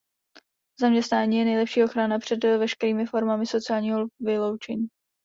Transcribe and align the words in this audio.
Zaměstnání 0.81 1.37
je 1.37 1.45
nejlepší 1.45 1.83
ochrana 1.83 2.19
před 2.19 2.43
veškerými 2.43 3.05
formami 3.05 3.45
sociálního 3.45 4.05
vyloučení. 4.19 4.87